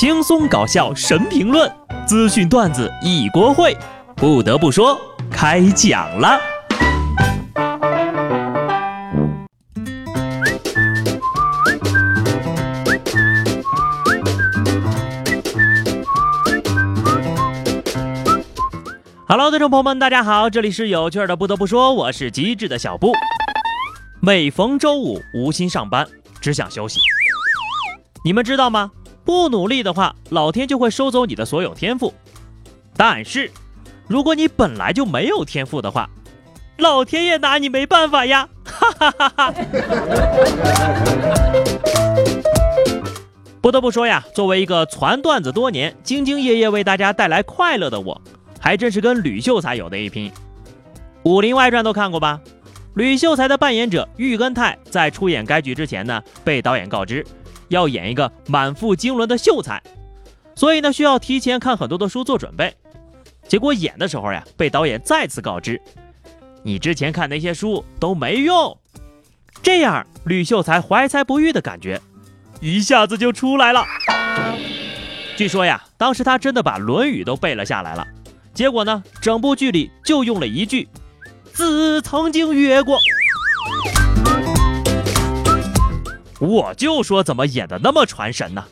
[0.00, 1.68] 轻松搞笑神评论，
[2.06, 3.76] 资讯段子一锅烩。
[4.14, 4.96] 不得不说，
[5.28, 6.38] 开讲了。
[19.26, 21.34] Hello，听众朋友们，大家好，这里是有趣的。
[21.34, 23.12] 不得不说，我是机智的小布。
[24.20, 26.06] 每逢周五，无心上班，
[26.40, 27.00] 只想休息。
[28.24, 28.92] 你们知道吗？
[29.28, 32.14] 不努力的话，老天就会收走你的所有天赋。
[32.96, 33.50] 但是，
[34.06, 36.08] 如果你本来就没有天赋的话，
[36.78, 38.48] 老天也拿你没办法呀！
[38.64, 39.54] 哈哈哈哈。
[43.60, 48.18] 不得不说呀，作为一个传段子多年、兢兢业业为大家带来快乐的我，
[48.58, 50.30] 还真是跟吕秀才有的一拼。
[51.24, 52.40] 《武林外传》都看过吧？
[52.94, 57.22] 吕秀才的扮演者玉根泰在出演该剧之前呢，被导演告知。
[57.68, 59.82] 要演一个满腹经纶的秀才，
[60.54, 62.74] 所以呢需要提前看很多的书做准备。
[63.46, 65.80] 结果演的时候呀，被导演再次告知，
[66.62, 68.76] 你之前看那些书都没用。
[69.62, 72.00] 这样吕秀才怀才不遇的感觉
[72.60, 73.84] 一下子就出来了。
[75.36, 78.06] 据说呀，当时他真的把《论语》都背了下来了。
[78.54, 80.88] 结果呢，整部剧里就用了一句
[81.52, 82.98] ：“子曾经曰过。”
[86.40, 88.64] 我就说怎么演的那么传神呢？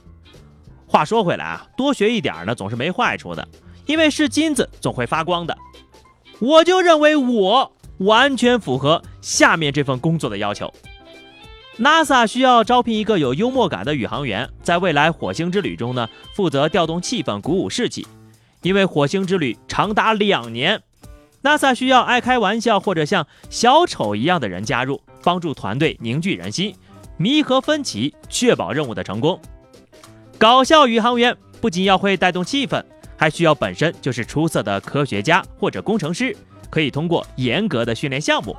[0.87, 3.47] 话说回来啊，多学一点呢总是没坏处的，
[3.87, 5.57] 因为是金子总会发光的。
[6.39, 10.73] 我就认为我完全符合下面这份工作的要求。
[11.79, 18.07] NASA 需要招聘一个有幽默感的宇航员，在未来火星之旅中呢，负责调动气氛、鼓舞士气。
[18.63, 20.83] 因为火星之旅长达两年
[21.43, 26.75] ，NASA 需要爱开玩笑或者像小丑一样的人加入，帮助团队凝聚人心。
[27.17, 29.41] 弥合分歧，确保任务的成功。
[30.39, 32.83] 搞笑宇航员不仅要会带动气氛，
[33.17, 36.37] 还需要本身就是出色的科学家或者工程师，
[36.69, 38.55] 可以通过严格的训练项目。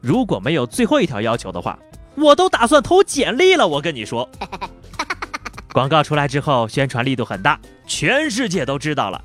[0.00, 1.76] 如果没有最后一条要求的话，
[2.14, 3.66] 我都打算投简历了。
[3.66, 4.28] 我跟你说，
[5.74, 9.24] 广告出来之后，宣传力度很大，全世界都知道了。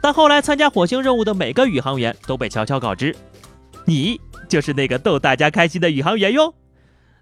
[0.00, 3.14] 但后来参加火星任务的每个宇航员都被悄悄告知，
[3.84, 4.18] 你。
[4.48, 6.54] 就是那个逗大家开心的宇航员哟，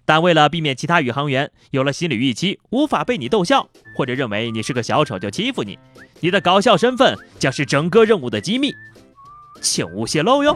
[0.05, 5.77] 但为了避免其他宇航员有了心理预期，无法被你逗笑，或者认为你是个小丑就欺负你，
[6.19, 8.73] 你的搞笑身份将是整个任务的机密，
[9.61, 10.55] 请勿泄露哟。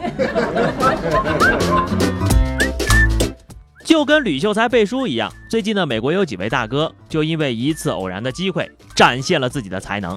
[3.84, 10.16] 就跟吕秀才背书一样，最近呢，美国有几位大哥就因为一次偶然的机会展现了自己的才能。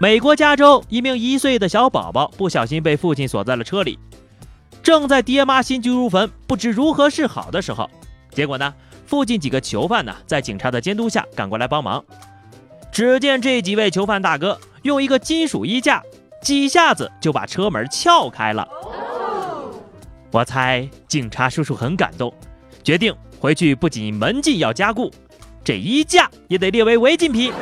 [0.00, 3.96] 美国加州一名一岁的小宝宝不小心被父亲锁在了车里。
[4.82, 7.88] 正在爹妈心急如焚，不知如何是好的时候，
[8.30, 8.74] 结果呢，
[9.06, 12.04] 附近几个囚犯呢，在警察的监督下赶过来帮忙。
[12.90, 16.02] 只见这几位囚犯大哥用一个金属衣架，
[16.42, 18.68] 几下子就把车门撬开了。
[20.30, 22.32] 我猜警察叔叔很感动，
[22.82, 25.10] 决定回去不仅门禁要加固，
[25.62, 27.52] 这衣架也得列为违禁品。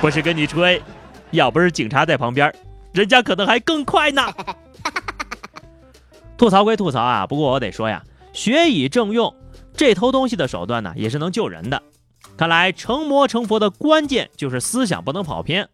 [0.00, 0.82] 不是跟你吹，
[1.30, 2.54] 要不是警察在旁边，
[2.92, 4.22] 人家可能还更快呢。
[6.36, 8.02] 吐槽归吐槽啊，不过我得说呀，
[8.32, 9.34] 学以致用，
[9.76, 11.82] 这偷东西的手段呢，也是能救人的。
[12.36, 15.68] 看来成魔成佛的关键就是思想不能跑偏。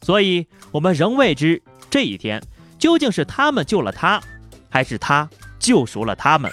[0.00, 2.42] 所以，我们仍未知这一天
[2.78, 4.20] 究竟是他们救了他，
[4.70, 6.50] 还是他救赎了他们。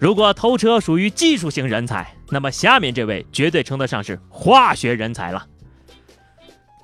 [0.00, 5.44] 如果偷车属于技术型人才，那么下面这位绝对称得上是化学人才了。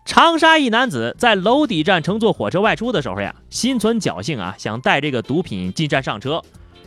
[0.05, 6.43] 长沙一男子在娄底站乘坐火车外出的时候呀，心存侥幸啊，想带这个毒品进站上车，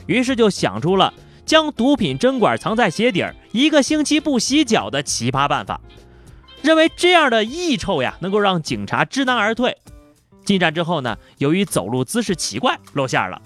[0.06, 1.12] 于是就想出了
[1.46, 5.82] 将毒品针管藏在鞋底儿，一个星期不洗脚的奇葩办法，
[6.62, 9.76] 认为这样的异臭呀能够让警察知难而退。
[10.46, 13.42] 进站之后呢，由于走路姿势奇怪，露馅了。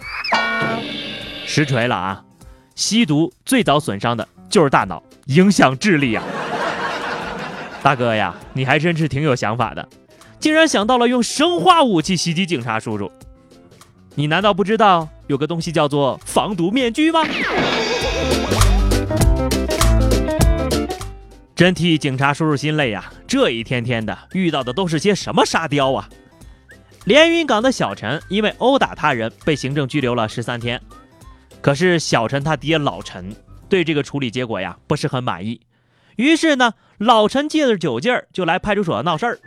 [1.46, 2.24] 实锤了啊！
[2.76, 6.24] 吸毒最早损伤的就是大脑，影响智力啊。
[7.84, 9.88] 大哥呀，你还真是挺有想法的，
[10.40, 13.12] 竟然想到了用生化武器袭击警察叔叔。
[14.14, 17.24] 你难道不知道有个东西叫做防毒面具吗？
[21.56, 23.12] 真替警察叔叔心累呀！
[23.28, 26.08] 这一天天的遇到的都是些什么沙雕啊？
[27.06, 30.80] 连云港的小陈因为殴打他人被行政拘留了十三天，
[31.62, 33.36] 可是小陈他爹老陈
[33.68, 35.62] 对这个处理结果呀不是很满意。
[36.18, 39.40] 于是呢，老陈借着酒劲儿就来派出所闹事儿，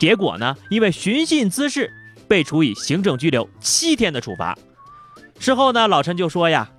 [0.00, 1.92] 结果呢，因为寻衅滋事，
[2.26, 4.56] 被处以行政拘留七天的处罚。
[5.38, 6.70] 事后呢，老陈就说呀：“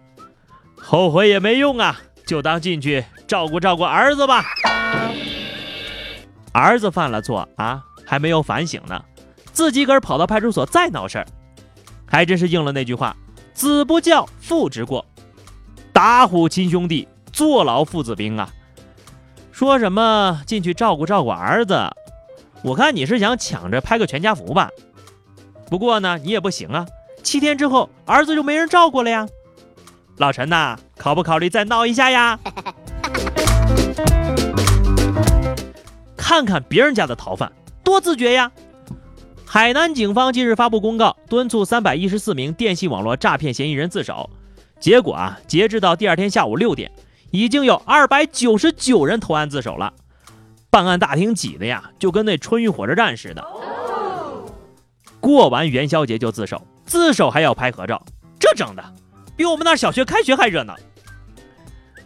[0.76, 4.44] 后悔也没用啊，就当进去照顾照顾儿子吧。
[6.52, 9.00] 儿子犯了错啊，还没有反省呢，
[9.54, 11.28] 自己个儿跑到派出所再闹事儿，
[12.08, 13.16] 还真是应了那句话：
[13.54, 15.06] 子不教，父之过。
[15.94, 18.50] 打虎亲兄弟，坐牢父子兵啊！
[19.56, 21.90] 说什么进去照顾照顾儿子？
[22.62, 24.70] 我看你是想抢着拍个全家福吧？
[25.70, 26.86] 不过呢，你也不行啊，
[27.24, 29.26] 七天之后儿子就没人照顾了呀。
[30.18, 32.38] 老陈呐，考不考虑再闹一下呀？
[36.18, 37.50] 看看别人家的逃犯
[37.82, 38.52] 多自觉呀！
[39.46, 44.30] 海南警方近日发布公告，敦促三百一十四名电信网络诈骗嫌疑人自首。
[44.82, 46.92] 结果啊，截至到第二天下午六点，
[47.36, 49.94] 已经有二百九十九人投案自首了。
[50.70, 53.46] 办案大厅挤的呀，就跟那春运火车站似的。
[55.20, 58.04] 过完元宵节就自首，自首还要拍合照，
[58.40, 58.84] 这整的
[59.36, 60.76] 比我们那小学开学还热闹。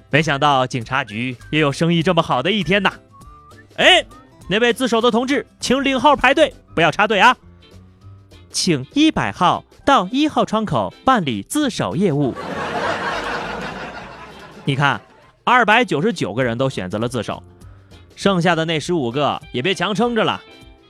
[0.09, 2.93] 没想到警察局也有生意这么好的一天呐！
[3.75, 4.05] 哎，
[4.49, 7.35] 那位自首的同志，请领号排队，不要插队啊！
[8.51, 12.33] 请一百号到一号窗口办理自首业务。
[14.65, 14.99] 你看，
[15.49, 17.41] 二百九十九个人都选择了自首，
[18.15, 20.39] 剩下的那十五个也别强撑着了，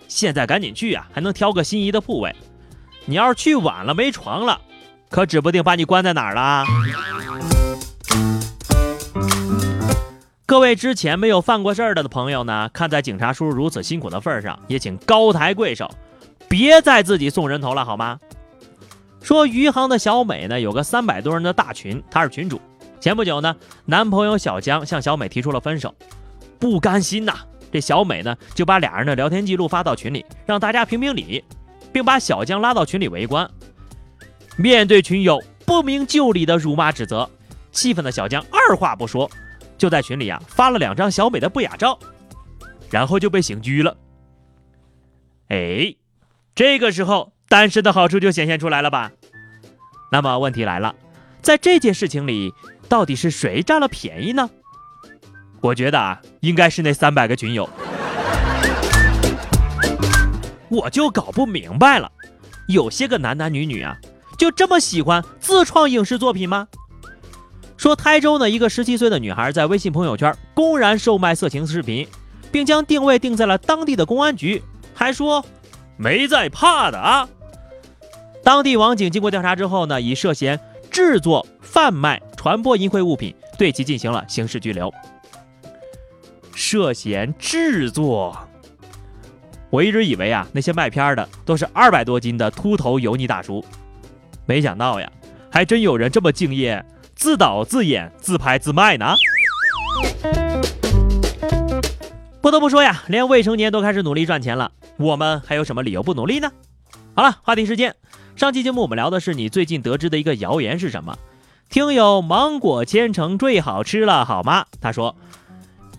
[0.10, 2.36] 现在赶紧去啊，还能挑个心仪的铺位。
[3.06, 4.60] 你要是去晚了没床了，
[5.10, 6.66] 可指不定把你关在哪儿了。
[10.46, 15.90] 各位之前没有犯过事儿的朋友呢，看在警察叔叔如此辛苦的份上，也请高抬贵手，
[16.50, 18.20] 别再自己送人头了好吗？
[19.22, 22.60] 说余杭的小美呢，有个三百多人的大群，她是群主。
[23.00, 23.56] 前不久呢，
[23.86, 25.96] 男朋友小江向小美提出了分手，
[26.60, 27.34] 不甘心呐，
[27.72, 31.44] 这小美呢就把俩人的聊天记录发到群里，让大家评评理，
[31.94, 33.50] 并把小江拉到群里围观。
[34.58, 37.30] 面对群友不明就里的辱骂指责，
[37.72, 39.32] 气愤的小江二话不说，
[39.78, 41.98] 就在群里啊发了两张小美的不雅照，
[42.90, 43.96] 然后就被刑拘了。
[45.48, 45.96] 哎，
[46.54, 49.14] 这个时候单身的好处就显现出来了吧？
[50.12, 50.94] 那么问题来了，
[51.42, 52.54] 在这件事情里。
[52.90, 54.50] 到底是谁占了便宜呢？
[55.62, 57.70] 我觉得啊，应该是那三百个群友。
[60.70, 62.12] 我就搞不明白了，
[62.68, 63.96] 有些个男男女女啊，
[64.38, 66.68] 就这么喜欢自创影视作品吗？
[67.78, 72.08] 说台州呢，一个十七岁的女孩在微信朋友圈公然售卖色情视频，
[72.52, 74.62] 并将定位定在了当地的公安局，
[74.94, 75.46] 还说
[75.96, 77.30] 没在怕的啊。
[78.44, 80.60] 当地网警经过调查之后呢，以涉嫌
[80.90, 82.22] 制作、贩卖。
[82.40, 84.90] 传播淫秽物品，对其进行了刑事拘留。
[86.56, 88.34] 涉嫌制作，
[89.70, 93.62] 我一直以为啊，那些卖片的都是二百多斤的秃头油腻大叔，
[94.46, 95.12] 没想到呀，
[95.52, 96.82] 还真有人这么敬业，
[97.14, 99.18] 自导自演、自拍自卖呢。
[102.40, 106.50] 不得不说呀，连未成年都开始努力赚钱了，我们还有什么理由不努力呢？
[107.14, 107.94] 好了，话题时间，
[108.38, 111.14] 上期节目我们聊的是你最近得知的一个谣言是什么？
[111.70, 114.66] 听友芒果千层最好吃了，好吗？
[114.82, 115.16] 他说，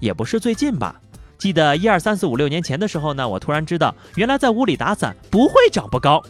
[0.00, 1.00] 也不是最近吧。
[1.38, 6.20] 记得一二三四五六年前的时候呢，我突然知道，原来在屋里打伞不会长不高。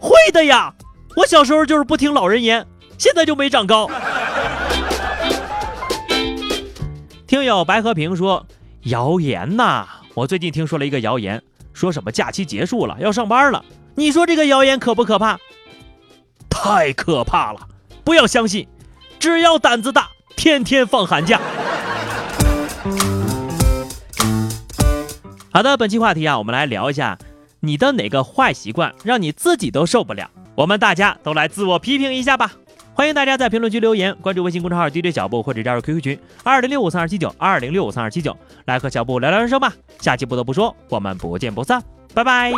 [0.00, 0.74] 会的呀，
[1.14, 2.66] 我小时候就是不听老人言，
[2.96, 3.90] 现在就没长高。
[7.26, 8.46] 听友白和平说，
[8.84, 11.42] 谣言呐，我最近听说了一个谣言，
[11.74, 13.62] 说什么假期结束了要上班了。
[13.94, 15.38] 你说这个谣言可不可怕？
[16.48, 17.60] 太可怕了。
[18.06, 18.68] 不要相信，
[19.18, 21.40] 只要胆子大，天天放寒假。
[25.50, 27.18] 好的，本期话题啊，我们来聊一下
[27.58, 30.30] 你的哪个坏习惯让你自己都受不了？
[30.54, 32.52] 我们大家都来自我批评一下吧。
[32.94, 38.34] 欢迎大家在评论区留言，关注微信公众号 DJ 小布或者加入 QQ 群二零六五三二七九二零六五三二七九，
[38.66, 39.72] 来和小布聊聊人生吧。
[39.98, 41.82] 下期不得不说，我们不见不散，
[42.14, 42.52] 拜拜。